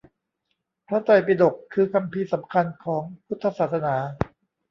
[0.87, 3.95] พระไตรปิฎก คือคัมภีร์สำคัญของพุทธศาสนา